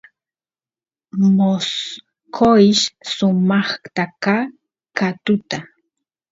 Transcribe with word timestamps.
mosqoysh 1.37 2.85
sumaqta 3.13 4.03
ka 4.23 4.37
katuta 4.97 5.57